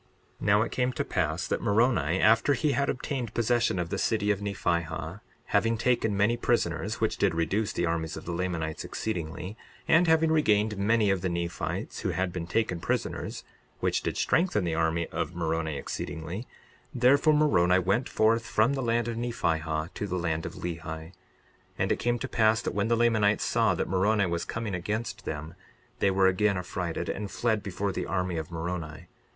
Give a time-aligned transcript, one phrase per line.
[0.41, 3.99] 62:30 Now it came to pass that Moroni, after he had obtained possession of the
[3.99, 8.83] city of Nephihah, having taken many prisoners, which did reduce the armies of the Lamanites
[8.83, 9.55] exceedingly,
[9.87, 13.43] and having regained many of the Nephites who had been taken prisoners,
[13.79, 16.47] which did strengthen the army of Moroni exceedingly;
[16.95, 20.79] therefore Moroni went forth from the land of Nephihah to the land of Lehi.
[20.81, 21.11] 62:31
[21.77, 25.25] And it came to pass that when the Lamanites saw that Moroni was coming against
[25.25, 25.53] them,
[25.99, 29.05] they were again frightened and fled before the army of Moroni.